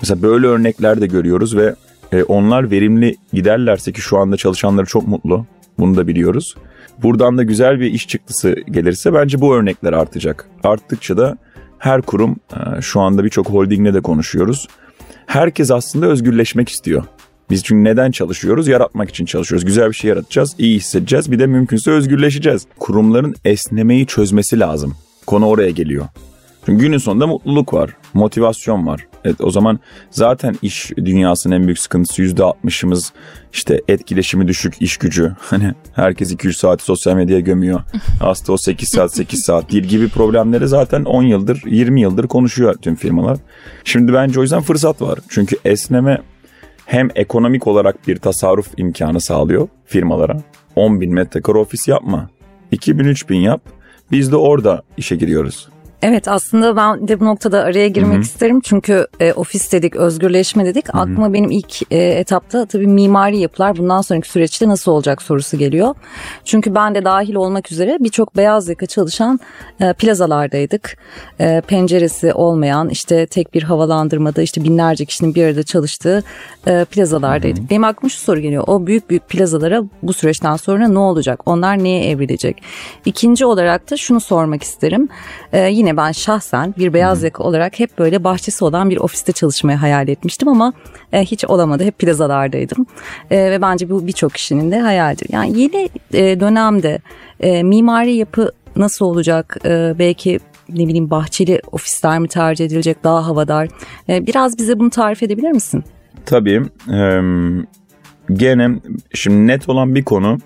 Mesela 0.00 0.22
böyle 0.22 0.46
örnekler 0.46 1.00
de 1.00 1.06
görüyoruz 1.06 1.56
ve 1.56 1.74
E, 2.12 2.22
onlar 2.22 2.70
verimli 2.70 3.16
giderlerse 3.32 3.92
ki 3.92 4.00
şu 4.00 4.18
anda 4.18 4.36
çalışanları 4.36 4.86
çok 4.86 5.08
mutlu. 5.08 5.46
Bunu 5.78 5.96
da 5.96 6.06
biliyoruz. 6.08 6.56
Buradan 7.02 7.38
da 7.38 7.42
güzel 7.42 7.80
bir 7.80 7.86
iş 7.86 8.08
çıktısı 8.08 8.56
gelirse 8.70 9.14
bence 9.14 9.40
bu 9.40 9.54
örnekler 9.54 9.92
artacak. 9.92 10.48
Arttıkça 10.64 11.16
da 11.16 11.38
her 11.78 12.02
kurum 12.02 12.36
e, 12.52 12.80
şu 12.80 13.00
anda 13.00 13.24
birçok 13.24 13.50
holdingle 13.50 13.94
de 13.94 14.00
konuşuyoruz. 14.00 14.68
Herkes 15.26 15.70
aslında 15.70 16.06
özgürleşmek 16.06 16.68
istiyor. 16.68 17.04
Biz 17.50 17.64
çünkü 17.64 17.84
neden 17.84 18.10
çalışıyoruz? 18.10 18.68
Yaratmak 18.68 19.10
için 19.10 19.24
çalışıyoruz. 19.24 19.64
Güzel 19.64 19.88
bir 19.88 19.94
şey 19.94 20.08
yaratacağız, 20.08 20.54
iyi 20.58 20.76
hissedeceğiz. 20.76 21.32
Bir 21.32 21.38
de 21.38 21.46
mümkünse 21.46 21.90
özgürleşeceğiz. 21.90 22.66
Kurumların 22.78 23.34
esnemeyi 23.44 24.06
çözmesi 24.06 24.60
lazım. 24.60 24.94
Konu 25.26 25.46
oraya 25.46 25.70
geliyor. 25.70 26.04
Çünkü 26.66 26.84
günün 26.84 26.98
sonunda 26.98 27.26
mutluluk 27.26 27.74
var, 27.74 27.96
motivasyon 28.14 28.86
var. 28.86 29.06
Evet, 29.24 29.36
o 29.40 29.50
zaman 29.50 29.80
zaten 30.10 30.54
iş 30.62 30.90
dünyasının 30.96 31.54
en 31.54 31.64
büyük 31.64 31.78
sıkıntısı 31.78 32.22
yüzde 32.22 32.44
altmışımız 32.44 33.12
işte 33.52 33.82
etkileşimi 33.88 34.48
düşük 34.48 34.82
iş 34.82 34.96
gücü. 34.96 35.32
Hani 35.40 35.74
herkes 35.94 36.32
2-3 36.32 36.52
saati 36.52 36.84
sosyal 36.84 37.14
medyaya 37.14 37.40
gömüyor. 37.40 37.80
Aslında 38.20 38.52
o 38.52 38.56
8 38.56 38.88
saat 38.88 39.14
8 39.14 39.44
saat 39.44 39.72
değil 39.72 39.84
gibi 39.84 40.08
problemleri 40.08 40.68
zaten 40.68 41.04
10 41.04 41.22
yıldır 41.22 41.62
20 41.66 42.00
yıldır 42.00 42.26
konuşuyor 42.26 42.74
tüm 42.74 42.94
firmalar. 42.94 43.38
Şimdi 43.84 44.12
bence 44.12 44.40
o 44.40 44.42
yüzden 44.42 44.62
fırsat 44.62 45.02
var. 45.02 45.18
Çünkü 45.28 45.56
esneme 45.64 46.22
hem 46.86 47.08
ekonomik 47.14 47.66
olarak 47.66 48.08
bir 48.08 48.16
tasarruf 48.16 48.68
imkanı 48.76 49.20
sağlıyor 49.20 49.68
firmalara. 49.86 50.36
10 50.76 51.00
bin 51.00 51.14
metrekare 51.14 51.58
ofis 51.58 51.88
yapma. 51.88 52.30
2000-3000 52.72 53.34
yap. 53.34 53.62
Biz 54.10 54.32
de 54.32 54.36
orada 54.36 54.82
işe 54.96 55.16
giriyoruz. 55.16 55.68
Evet 56.02 56.28
aslında 56.28 56.76
ben 56.76 57.08
de 57.08 57.20
bu 57.20 57.24
noktada 57.24 57.62
araya 57.62 57.88
girmek 57.88 58.12
Hı-hı. 58.12 58.22
isterim. 58.22 58.60
Çünkü 58.60 59.06
e, 59.20 59.32
ofis 59.32 59.72
dedik, 59.72 59.96
özgürleşme 59.96 60.64
dedik. 60.64 60.88
Hı-hı. 60.88 61.02
Aklıma 61.02 61.32
benim 61.32 61.50
ilk 61.50 61.92
e, 61.92 61.98
etapta 61.98 62.66
tabii 62.66 62.86
mimari 62.86 63.38
yapılar 63.38 63.76
bundan 63.76 64.00
sonraki 64.00 64.28
süreçte 64.28 64.68
nasıl 64.68 64.92
olacak 64.92 65.22
sorusu 65.22 65.58
geliyor. 65.58 65.94
Çünkü 66.44 66.74
ben 66.74 66.94
de 66.94 67.04
dahil 67.04 67.34
olmak 67.34 67.72
üzere 67.72 67.98
birçok 68.00 68.36
beyaz 68.36 68.68
yaka 68.68 68.86
çalışan 68.86 69.40
e, 69.80 69.92
plazalardaydık. 69.92 70.96
E, 71.40 71.60
penceresi 71.60 72.32
olmayan 72.32 72.88
işte 72.88 73.26
tek 73.26 73.54
bir 73.54 73.62
havalandırmada 73.62 74.42
işte 74.42 74.64
binlerce 74.64 75.04
kişinin 75.04 75.34
bir 75.34 75.44
arada 75.44 75.62
çalıştığı 75.62 76.22
e, 76.66 76.84
plazalardaydık. 76.84 77.62
Hı-hı. 77.62 77.70
Benim 77.70 77.84
aklıma 77.84 78.08
şu 78.08 78.18
soru 78.18 78.40
geliyor. 78.40 78.64
O 78.66 78.86
büyük 78.86 79.10
büyük 79.10 79.28
plazalara 79.28 79.82
bu 80.02 80.12
süreçten 80.12 80.56
sonra 80.56 80.88
ne 80.88 80.98
olacak? 80.98 81.40
Onlar 81.46 81.84
neye 81.84 82.10
evrilecek? 82.10 82.62
İkinci 83.04 83.46
olarak 83.46 83.90
da 83.90 83.96
şunu 83.96 84.20
sormak 84.20 84.62
isterim. 84.62 85.08
E, 85.52 85.68
yine 85.70 85.91
yani 85.92 85.96
ben 85.96 86.12
şahsen 86.12 86.74
bir 86.78 86.92
beyaz 86.92 87.22
yaka 87.22 87.44
olarak 87.44 87.80
hep 87.80 87.98
böyle 87.98 88.24
bahçesi 88.24 88.64
olan 88.64 88.90
bir 88.90 88.96
ofiste 88.96 89.32
çalışmayı 89.32 89.78
hayal 89.78 90.08
etmiştim 90.08 90.48
ama 90.48 90.72
e, 91.12 91.20
hiç 91.20 91.44
olamadı. 91.44 91.84
Hep 91.84 91.98
plazalardaydım. 91.98 92.86
E, 93.30 93.50
ve 93.50 93.62
bence 93.62 93.90
bu 93.90 94.06
birçok 94.06 94.34
kişinin 94.34 94.70
de 94.70 94.80
hayaldir. 94.80 95.26
Yani 95.32 95.60
yeni 95.60 95.88
e, 96.12 96.40
dönemde 96.40 96.98
e, 97.40 97.62
mimari 97.62 98.14
yapı 98.14 98.52
nasıl 98.76 99.04
olacak? 99.04 99.56
E, 99.64 99.94
belki 99.98 100.40
ne 100.68 100.86
bileyim 100.86 101.10
bahçeli 101.10 101.60
ofisler 101.72 102.18
mi 102.18 102.28
tercih 102.28 102.64
edilecek 102.64 103.04
daha 103.04 103.26
havadar? 103.26 103.68
E, 104.08 104.26
biraz 104.26 104.58
bize 104.58 104.78
bunu 104.78 104.90
tarif 104.90 105.22
edebilir 105.22 105.50
misin? 105.50 105.84
Tabii. 106.26 106.62
E, 106.92 107.20
gene 108.32 108.70
şimdi 109.14 109.46
net 109.46 109.68
olan 109.68 109.94
bir 109.94 110.04
konu 110.04 110.38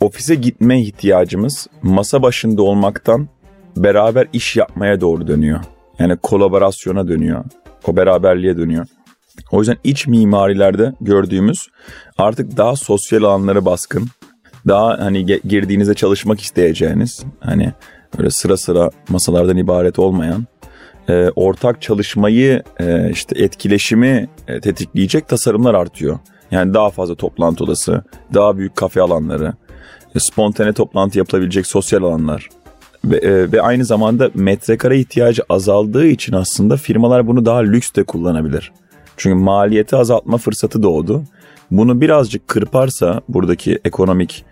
ofise 0.00 0.34
gitme 0.34 0.80
ihtiyacımız 0.80 1.66
masa 1.82 2.22
başında 2.22 2.62
olmaktan 2.62 3.28
beraber 3.76 4.28
iş 4.32 4.56
yapmaya 4.56 5.00
doğru 5.00 5.26
dönüyor. 5.26 5.60
Yani 5.98 6.16
kolaborasyona 6.16 7.08
dönüyor. 7.08 7.44
O 7.86 7.96
beraberliğe 7.96 8.56
dönüyor. 8.56 8.86
O 9.50 9.58
yüzden 9.58 9.76
iç 9.84 10.06
mimarilerde 10.06 10.92
gördüğümüz 11.00 11.58
artık 12.18 12.56
daha 12.56 12.76
sosyal 12.76 13.22
alanları 13.22 13.64
baskın. 13.64 14.08
Daha 14.68 14.98
hani 14.98 15.26
girdiğinizde 15.26 15.94
çalışmak 15.94 16.40
isteyeceğiniz 16.40 17.24
hani 17.40 17.72
böyle 18.18 18.30
sıra 18.30 18.56
sıra 18.56 18.90
masalardan 19.08 19.56
ibaret 19.56 19.98
olmayan 19.98 20.46
e, 21.08 21.30
ortak 21.36 21.82
çalışmayı 21.82 22.62
e, 22.80 23.10
işte 23.10 23.44
etkileşimi 23.44 24.28
e, 24.48 24.60
tetikleyecek 24.60 25.28
tasarımlar 25.28 25.74
artıyor. 25.74 26.18
Yani 26.50 26.74
daha 26.74 26.90
fazla 26.90 27.14
toplantı 27.14 27.64
odası, 27.64 28.04
daha 28.34 28.58
büyük 28.58 28.76
kafe 28.76 29.00
alanları, 29.00 29.52
e, 30.14 30.20
spontane 30.20 30.72
toplantı 30.72 31.18
yapılabilecek 31.18 31.66
sosyal 31.66 32.02
alanlar 32.02 32.48
ve, 33.04 33.16
e, 33.16 33.52
ve 33.52 33.62
aynı 33.62 33.84
zamanda 33.84 34.30
metrekare 34.34 34.98
ihtiyacı 34.98 35.42
azaldığı 35.48 36.06
için 36.06 36.32
aslında 36.32 36.76
firmalar 36.76 37.26
bunu 37.26 37.44
daha 37.44 37.58
lüks 37.58 37.94
de 37.94 38.04
kullanabilir. 38.04 38.72
Çünkü 39.16 39.34
maliyeti 39.34 39.96
azaltma 39.96 40.38
fırsatı 40.38 40.82
doğdu. 40.82 41.24
Bunu 41.70 42.00
birazcık 42.00 42.48
kırparsa 42.48 43.20
buradaki 43.28 43.78
ekonomik 43.84 44.44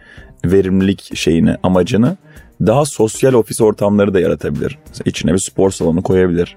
verimlilik 0.45 1.17
şeyini, 1.17 1.57
amacını 1.63 2.17
daha 2.61 2.85
sosyal 2.85 3.33
ofis 3.33 3.61
ortamları 3.61 4.15
da 4.15 4.21
yaratabilir. 4.21 4.79
Mesela 4.89 5.03
içine 5.07 5.33
bir 5.33 5.39
spor 5.39 5.71
salonu 5.71 6.03
koyabilir. 6.03 6.57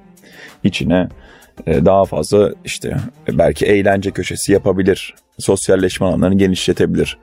İçine 0.64 1.10
daha 1.68 2.06
fazla 2.06 2.54
işte 2.66 2.98
belki 3.32 3.66
eğlence 3.66 4.12
köşesi 4.12 4.52
yapabilir. 4.52 5.14
Sosyalleşme 5.40 6.08
alanlarını 6.08 6.38
genişletebilir. 6.38 7.18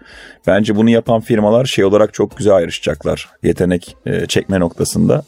Bence 0.46 0.76
bunu 0.76 0.90
yapan 0.90 1.20
firmalar 1.20 1.64
şey 1.64 1.84
olarak 1.84 2.14
çok 2.14 2.36
güzel 2.36 2.54
ayrışacaklar. 2.54 3.28
Yetenek 3.42 3.96
e, 4.06 4.26
çekme 4.26 4.60
noktasında. 4.60 5.22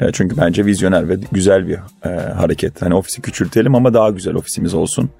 E, 0.00 0.12
çünkü 0.12 0.36
bence 0.36 0.64
vizyoner 0.64 1.08
ve 1.08 1.16
güzel 1.32 1.68
bir 1.68 1.78
hareket. 2.34 2.82
Hani 2.82 2.94
ofisi 2.94 3.22
küçültelim 3.22 3.74
ama 3.74 3.94
daha 3.94 4.10
güzel 4.10 4.34
ofisimiz 4.34 4.74
olsun. 4.74 5.10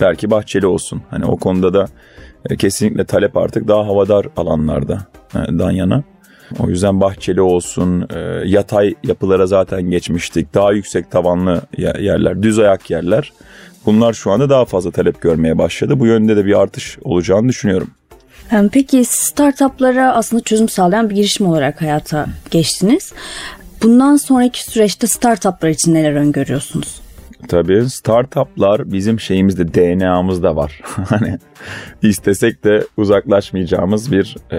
Belki 0.00 0.30
bahçeli 0.30 0.66
olsun. 0.66 1.02
Hani 1.10 1.24
o 1.24 1.36
konuda 1.36 1.74
da 1.74 1.86
kesinlikle 2.58 3.04
talep 3.04 3.36
artık 3.36 3.68
daha 3.68 3.86
havadar 3.86 4.26
alanlarda 4.36 4.98
dan 5.34 5.70
yana. 5.70 6.04
O 6.58 6.68
yüzden 6.68 7.00
bahçeli 7.00 7.40
olsun, 7.40 8.08
e, 8.14 8.18
yatay 8.44 8.94
yapılara 9.04 9.46
zaten 9.46 9.82
geçmiştik. 9.82 10.54
Daha 10.54 10.72
yüksek 10.72 11.10
tavanlı 11.10 11.62
yerler, 11.78 12.42
düz 12.42 12.58
ayak 12.58 12.90
yerler. 12.90 13.32
Bunlar 13.86 14.12
şu 14.12 14.30
anda 14.30 14.50
daha 14.50 14.64
fazla 14.64 14.90
talep 14.90 15.20
görmeye 15.20 15.58
başladı. 15.58 16.00
Bu 16.00 16.06
yönde 16.06 16.36
de 16.36 16.46
bir 16.46 16.60
artış 16.60 16.98
olacağını 17.04 17.48
düşünüyorum. 17.48 17.90
Peki 18.72 19.04
startuplara 19.04 20.14
aslında 20.14 20.42
çözüm 20.42 20.68
sağlayan 20.68 21.10
bir 21.10 21.14
girişim 21.14 21.46
olarak 21.46 21.82
hayata 21.82 22.26
geçtiniz. 22.50 23.12
Bundan 23.82 24.16
sonraki 24.16 24.64
süreçte 24.64 25.06
startuplar 25.06 25.68
için 25.68 25.94
neler 25.94 26.12
öngörüyorsunuz? 26.12 27.01
Tabii 27.48 27.90
startuplar 27.90 28.92
bizim 28.92 29.20
şeyimizde 29.20 29.74
DNA'mızda 29.74 30.56
var. 30.56 30.80
hani 31.08 31.38
istesek 32.02 32.64
de 32.64 32.84
uzaklaşmayacağımız 32.96 34.12
bir 34.12 34.36
e, 34.52 34.58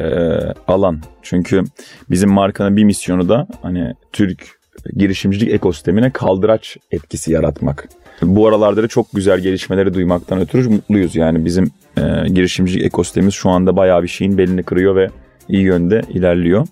alan. 0.67 0.99
Çünkü 1.21 1.63
bizim 2.09 2.31
markanın 2.31 2.77
bir 2.77 2.83
misyonu 2.83 3.29
da 3.29 3.47
hani 3.61 3.93
Türk 4.11 4.59
girişimcilik 4.97 5.53
ekosistemine 5.53 6.11
kaldıraç 6.11 6.77
etkisi 6.91 7.31
yaratmak. 7.31 7.89
Bu 8.21 8.47
aralarda 8.47 8.83
da 8.83 8.87
çok 8.87 9.07
güzel 9.13 9.39
gelişmeleri 9.39 9.93
duymaktan 9.93 10.39
ötürü 10.39 10.69
mutluyuz. 10.69 11.15
Yani 11.15 11.45
bizim 11.45 11.71
e, 11.97 12.29
girişimcilik 12.29 12.85
ekosistemimiz 12.85 13.33
şu 13.33 13.49
anda 13.49 13.75
bayağı 13.75 14.03
bir 14.03 14.07
şeyin 14.07 14.37
belini 14.37 14.63
kırıyor 14.63 14.95
ve 14.95 15.09
iyi 15.49 15.63
yönde 15.63 16.01
ilerliyor. 16.09 16.67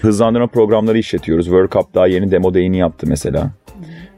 Hızlandırma 0.00 0.46
programları 0.46 0.98
işletiyoruz. 0.98 1.46
World 1.46 1.72
Cup 1.72 1.94
daha 1.94 2.06
yeni 2.06 2.30
demo 2.30 2.54
day'ini 2.54 2.78
yaptı 2.78 3.06
mesela. 3.08 3.50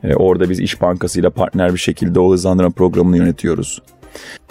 E, 0.05 0.15
orada 0.15 0.51
biz 0.51 0.61
İş 0.61 0.81
Bankası 0.81 1.21
ile 1.21 1.31
partner 1.31 1.75
bir 1.75 1.79
şekilde 1.79 2.21
o 2.21 2.33
hızlandırma 2.33 2.71
programını 2.71 3.17
yönetiyoruz. 3.17 3.83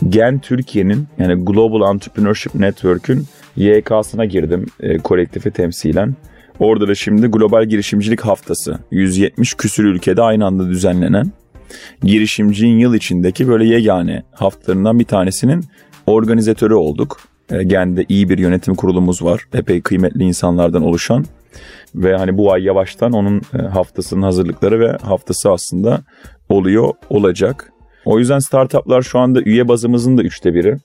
Gen 0.09 0.39
Türkiye'nin 0.39 1.07
yani 1.17 1.45
Global 1.45 1.93
Entrepreneurship 1.93 2.55
Network'ün 2.55 3.25
YK'sına 3.55 4.25
girdim 4.25 4.65
e, 4.79 4.97
kolektifi 4.97 5.51
temsilen. 5.51 6.15
Orada 6.59 6.87
da 6.87 6.95
şimdi 6.95 7.27
Global 7.27 7.65
Girişimcilik 7.65 8.21
Haftası 8.21 8.79
170 8.91 9.53
küsür 9.53 9.85
ülkede 9.85 10.21
aynı 10.21 10.45
anda 10.45 10.69
düzenlenen 10.69 11.31
girişimcinin 12.03 12.79
yıl 12.79 12.93
içindeki 12.93 13.47
böyle 13.47 13.65
yegane 13.65 14.23
haftalarından 14.31 14.99
bir 14.99 15.05
tanesinin 15.05 15.65
organizatörü 16.07 16.73
olduk. 16.73 17.19
E, 17.51 17.63
Gen'de 17.63 18.05
iyi 18.09 18.29
bir 18.29 18.37
yönetim 18.37 18.75
kurulumuz 18.75 19.23
var. 19.23 19.41
Epey 19.53 19.81
kıymetli 19.81 20.23
insanlardan 20.23 20.83
oluşan. 20.83 21.25
Ve 21.95 22.17
hani 22.17 22.37
bu 22.37 22.51
ay 22.51 22.63
yavaştan 22.63 23.11
onun 23.11 23.41
e, 23.59 23.61
haftasının 23.61 24.21
hazırlıkları 24.21 24.79
ve 24.79 24.97
haftası 24.97 25.51
aslında 25.51 26.01
oluyor, 26.49 26.93
olacak. 27.09 27.71
O 28.05 28.19
yüzden 28.19 28.39
startuplar 28.39 29.01
şu 29.01 29.19
anda 29.19 29.41
üye 29.41 29.67
bazımızın 29.67 30.17
da 30.17 30.23
üçte 30.23 30.53
biri. 30.53 30.77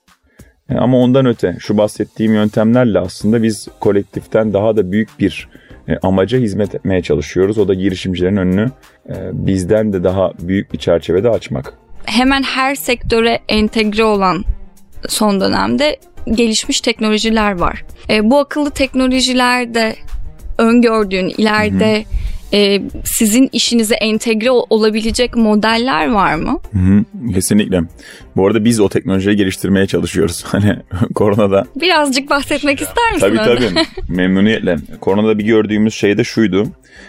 E, 0.68 0.74
ama 0.74 0.98
ondan 0.98 1.26
öte 1.26 1.56
şu 1.60 1.78
bahsettiğim 1.78 2.34
yöntemlerle 2.34 2.98
aslında 2.98 3.42
biz 3.42 3.68
kolektiften 3.80 4.52
daha 4.52 4.76
da 4.76 4.92
büyük 4.92 5.08
bir 5.20 5.48
e, 5.88 5.96
amaca 5.98 6.38
hizmet 6.38 6.74
etmeye 6.74 7.02
çalışıyoruz. 7.02 7.58
O 7.58 7.68
da 7.68 7.74
girişimcilerin 7.74 8.36
önünü 8.36 8.70
bizden 9.32 9.92
de 9.92 10.04
daha 10.04 10.32
büyük 10.40 10.72
bir 10.72 10.78
çerçevede 10.78 11.28
açmak. 11.30 11.74
Hemen 12.04 12.42
her 12.42 12.74
sektöre 12.74 13.40
entegre 13.48 14.04
olan 14.04 14.44
son 15.08 15.40
dönemde 15.40 15.96
gelişmiş 16.30 16.80
teknolojiler 16.80 17.58
var. 17.58 17.84
bu 18.22 18.38
akıllı 18.38 18.70
teknolojiler 18.70 19.74
de 19.74 19.94
öngördüğün 20.58 21.28
ileride 21.28 22.04
e, 22.54 22.82
sizin 23.04 23.48
işinize 23.52 23.94
entegre 23.94 24.50
olabilecek 24.50 25.36
modeller 25.36 26.10
var 26.12 26.34
mı? 26.34 26.60
Hı 26.72 26.78
hı, 26.78 27.32
kesinlikle. 27.34 27.80
Bu 28.36 28.46
arada 28.46 28.64
biz 28.64 28.80
o 28.80 28.88
teknolojiyi 28.88 29.36
geliştirmeye 29.36 29.86
çalışıyoruz. 29.86 30.44
Hani 30.54 30.76
koronada. 31.14 31.64
Birazcık 31.76 32.30
bahsetmek 32.30 32.80
ister 32.80 33.12
misin? 33.12 33.26
Tabii 33.26 33.36
tabii 33.36 33.86
memnuniyetle. 34.08 34.76
Koronada 35.00 35.38
bir 35.38 35.44
gördüğümüz 35.44 35.94
şey 35.94 36.18
de 36.18 36.24
şuydu. 36.24 36.66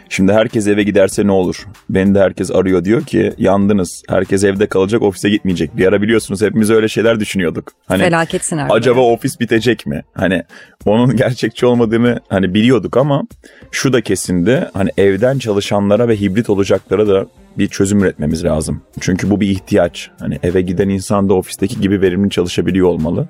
Şimdi 0.09 0.33
herkes 0.33 0.67
eve 0.67 0.83
giderse 0.83 1.27
ne 1.27 1.31
olur? 1.31 1.67
Beni 1.89 2.15
de 2.15 2.19
herkes 2.19 2.51
arıyor 2.51 2.85
diyor 2.85 3.05
ki 3.05 3.33
yandınız. 3.37 4.03
Herkes 4.09 4.43
evde 4.43 4.67
kalacak 4.67 5.01
ofise 5.01 5.29
gitmeyecek. 5.29 5.77
Bir 5.77 5.85
ara 5.85 6.01
biliyorsunuz 6.01 6.41
hepimiz 6.41 6.69
öyle 6.71 6.87
şeyler 6.87 7.19
düşünüyorduk. 7.19 7.71
Hani 7.87 8.03
Felaket 8.03 8.45
senaryo. 8.45 8.73
Acaba 8.75 9.01
ofis 9.01 9.39
bitecek 9.39 9.85
mi? 9.85 10.01
Hani 10.13 10.43
onun 10.85 11.15
gerçekçi 11.17 11.65
olmadığını 11.65 12.19
hani 12.29 12.53
biliyorduk 12.53 12.97
ama 12.97 13.23
şu 13.71 13.93
da 13.93 14.01
kesindi. 14.01 14.69
Hani 14.73 14.89
evden 14.97 15.34
çalışanlara 15.39 16.07
ve 16.07 16.21
hibrit 16.21 16.49
olacaklara 16.49 17.07
da 17.07 17.27
bir 17.57 17.67
çözüm 17.67 17.99
üretmemiz 17.99 18.43
lazım. 18.43 18.81
Çünkü 18.99 19.29
bu 19.29 19.41
bir 19.41 19.49
ihtiyaç. 19.49 20.11
Hani 20.19 20.39
eve 20.43 20.61
giden 20.61 20.89
insan 20.89 21.29
da 21.29 21.33
ofisteki 21.33 21.81
gibi 21.81 22.01
verimli 22.01 22.29
çalışabiliyor 22.29 22.87
olmalı. 22.87 23.27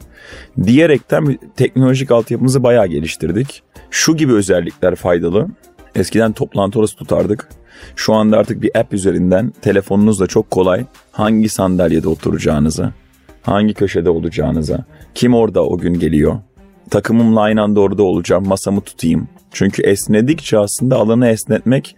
Diyerekten 0.63 1.39
teknolojik 1.55 2.11
altyapımızı 2.11 2.63
bayağı 2.63 2.87
geliştirdik. 2.87 3.63
Şu 3.91 4.17
gibi 4.17 4.33
özellikler 4.33 4.95
faydalı. 4.95 5.47
Eskiden 5.95 6.33
toplantı 6.33 6.79
orası 6.79 6.95
tutardık. 6.95 7.49
Şu 7.95 8.13
anda 8.13 8.37
artık 8.37 8.61
bir 8.61 8.79
app 8.79 8.93
üzerinden 8.93 9.53
telefonunuzla 9.61 10.27
çok 10.27 10.51
kolay 10.51 10.85
hangi 11.11 11.49
sandalyede 11.49 12.09
oturacağınızı, 12.09 12.93
hangi 13.41 13.73
köşede 13.73 14.09
olacağınıza, 14.09 14.85
kim 15.15 15.33
orada 15.33 15.65
o 15.65 15.77
gün 15.77 15.93
geliyor, 15.93 16.39
takımımla 16.89 17.41
aynı 17.41 17.61
anda 17.61 17.79
orada 17.79 18.03
olacağım, 18.03 18.47
masamı 18.47 18.81
tutayım. 18.81 19.27
Çünkü 19.51 19.81
esnedikçe 19.81 20.57
aslında 20.57 20.95
alanı 20.95 21.27
esnetmek 21.27 21.95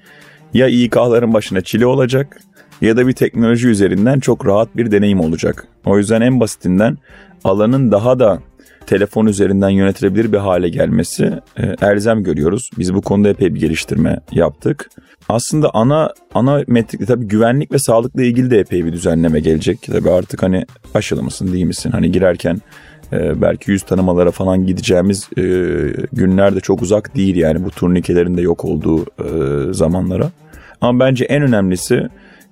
ya 0.54 0.68
İK'ların 0.68 1.34
başına 1.34 1.62
çile 1.62 1.86
olacak 1.86 2.42
ya 2.82 2.98
da 2.98 3.08
bir 3.08 3.14
teknoloji 3.14 3.68
üzerinden 3.68 4.20
çok 4.20 4.46
rahat 4.46 4.78
bir 4.78 4.92
deneyim 4.92 5.20
olacak. 5.20 5.68
O 5.86 5.98
yüzden 5.98 6.22
en 6.22 6.40
basitinden 6.40 6.98
alanın 7.44 7.92
daha 7.92 8.20
da 8.20 8.40
telefon 8.88 9.26
üzerinden 9.26 9.70
yönetilebilir 9.70 10.32
bir 10.32 10.38
hale 10.38 10.70
gelmesi 10.70 11.34
e, 11.58 11.76
elzem 11.82 12.24
görüyoruz. 12.24 12.70
Biz 12.78 12.94
bu 12.94 13.02
konuda 13.02 13.30
epey 13.30 13.56
bir 13.56 13.60
geliştirme 13.60 14.20
yaptık. 14.32 14.90
Aslında 15.30 15.70
ana 15.74 16.14
ana 16.34 16.64
metrikte 16.68 17.06
tabii 17.06 17.26
güvenlik 17.26 17.72
ve 17.72 17.80
sağlıkla 17.80 18.24
ilgili 18.24 18.52
de 18.52 18.60
epey 18.60 18.86
bir 18.86 18.94
düzenleme 18.94 19.40
gelecek. 19.40 19.82
Tabii 19.82 20.12
artık 20.12 20.44
hani 20.44 20.66
aşılı 20.94 21.24
mısın 21.24 21.54
değil 21.54 21.66
misin? 21.66 21.92
Hani 21.92 22.12
girerken 22.12 22.62
e, 23.14 23.42
belki 23.42 23.72
yüz 23.72 23.84
tanımalara 23.84 24.32
falan 24.32 24.66
gideceğimiz 24.66 25.30
e, 25.38 25.42
günler 26.14 26.56
de 26.56 26.60
çok 26.60 26.82
uzak 26.82 27.16
değil 27.16 27.36
yani 27.36 27.66
bu 27.66 27.70
turnikelerin 27.70 28.38
de 28.38 28.42
yok 28.42 28.66
olduğu 28.66 29.02
e, 29.02 29.74
zamanlara. 29.74 30.32
Ama 30.82 31.00
bence 31.00 31.26
en 31.26 31.42
önemlisi 31.42 32.08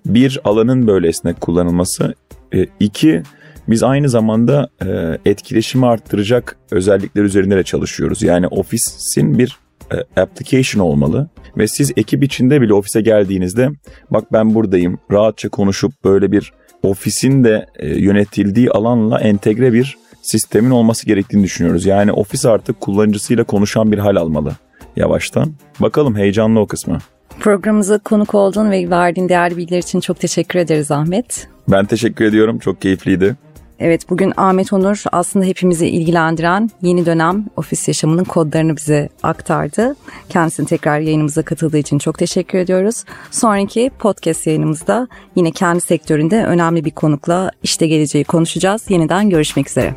bir 0.06 0.40
alanın 0.44 0.88
böyle 0.88 1.08
esnek 1.08 1.42
kullanılması. 1.42 2.14
E, 2.54 2.66
iki 2.80 3.24
biz 3.68 3.84
aynı 3.84 4.10
zamanda 4.10 4.70
e, 4.86 5.18
etkileşimi 5.30 5.86
arttıracak 5.86 6.58
özellikler 6.72 7.24
üzerinde 7.24 7.58
de 7.58 7.64
çalışıyoruz. 7.64 8.22
Yani 8.22 8.48
ofisin 8.48 9.40
bir 9.40 9.58
e, 9.92 10.22
application 10.22 10.86
olmalı 10.86 11.28
ve 11.58 11.68
siz 11.68 11.92
ekip 11.98 12.24
içinde 12.24 12.62
bile 12.62 12.74
ofise 12.74 13.02
geldiğinizde 13.02 13.70
bak 14.12 14.34
ben 14.34 14.56
buradayım 14.56 15.00
rahatça 15.12 15.50
konuşup 15.50 15.92
böyle 16.04 16.32
bir 16.32 16.54
ofisin 16.84 17.44
de 17.44 17.66
yönetildiği 17.84 18.72
alanla 18.72 19.20
entegre 19.20 19.74
bir 19.74 19.98
sistemin 20.32 20.72
olması 20.72 21.06
gerektiğini 21.06 21.44
düşünüyoruz. 21.44 21.86
Yani 21.86 22.12
ofis 22.12 22.46
artık 22.46 22.82
kullanıcısıyla 22.82 23.44
konuşan 23.44 23.92
bir 23.92 23.98
hal 23.98 24.16
almalı 24.16 24.52
yavaştan. 24.96 25.54
Bakalım 25.80 26.16
heyecanlı 26.16 26.60
o 26.60 26.68
kısmı. 26.68 26.98
Programımıza 27.40 27.98
konuk 27.98 28.36
olduğun 28.36 28.72
ve 28.72 28.90
verdiğin 28.90 29.30
değerli 29.30 29.58
bilgiler 29.58 29.78
için 29.80 30.00
çok 30.00 30.20
teşekkür 30.20 30.60
ederiz 30.60 30.92
Ahmet. 30.92 31.48
Ben 31.68 31.86
teşekkür 31.86 32.26
ediyorum. 32.26 32.60
Çok 32.60 32.82
keyifliydi. 32.82 33.36
Evet 33.80 34.10
bugün 34.10 34.34
Ahmet 34.38 34.74
Onur 34.74 35.04
aslında 35.12 35.46
hepimizi 35.46 35.88
ilgilendiren 35.88 36.70
yeni 36.82 37.06
dönem 37.06 37.46
ofis 37.56 37.88
yaşamının 37.88 38.24
kodlarını 38.24 38.76
bize 38.76 39.10
aktardı. 39.24 39.96
Kendisine 40.30 40.66
tekrar 40.66 41.00
yayınımıza 41.00 41.42
katıldığı 41.42 41.78
için 41.78 42.00
çok 42.00 42.20
teşekkür 42.20 42.58
ediyoruz. 42.58 43.04
Sonraki 43.32 43.92
podcast 44.00 44.48
yayınımızda 44.48 45.08
yine 45.36 45.52
kendi 45.52 45.82
sektöründe 45.82 46.46
önemli 46.46 46.86
bir 46.86 46.92
konukla 46.92 47.52
işte 47.64 47.88
geleceği 47.88 48.24
konuşacağız. 48.24 48.86
Yeniden 48.90 49.30
görüşmek 49.30 49.70
üzere. 49.70 49.96